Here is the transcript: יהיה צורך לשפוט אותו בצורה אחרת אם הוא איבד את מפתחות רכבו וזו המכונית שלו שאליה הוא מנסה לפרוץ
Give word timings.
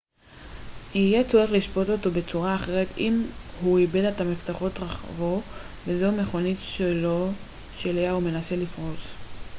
יהיה 0.95 1.23
צורך 1.23 1.51
לשפוט 1.51 1.89
אותו 1.89 2.11
בצורה 2.11 2.55
אחרת 2.55 2.87
אם 2.97 3.21
הוא 3.61 3.77
איבד 3.77 4.03
את 4.03 4.21
מפתחות 4.21 4.79
רכבו 4.79 5.41
וזו 5.87 6.05
המכונית 6.05 6.57
שלו 6.61 7.29
שאליה 7.77 8.11
הוא 8.11 8.21
מנסה 8.23 8.55
לפרוץ 8.55 9.11